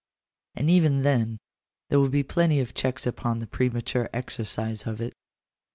And 0.55 0.67
even 0.67 1.03
then 1.03 1.37
there 1.89 1.99
will 1.99 2.09
be 2.09 2.23
plenty 2.23 2.59
of 2.59 2.73
checks 2.73 3.05
upon 3.05 3.37
the 3.37 3.45
premature 3.45 4.09
exercise 4.13 4.87
of 4.87 4.99
it. 4.99 5.13